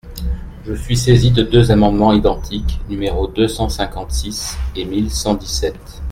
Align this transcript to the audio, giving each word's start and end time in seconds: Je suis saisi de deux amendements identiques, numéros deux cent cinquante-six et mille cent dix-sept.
Je 0.65 0.73
suis 0.73 0.97
saisi 0.97 1.29
de 1.29 1.43
deux 1.43 1.69
amendements 1.69 2.11
identiques, 2.11 2.79
numéros 2.89 3.27
deux 3.27 3.47
cent 3.47 3.69
cinquante-six 3.69 4.57
et 4.75 4.83
mille 4.83 5.11
cent 5.11 5.35
dix-sept. 5.35 5.75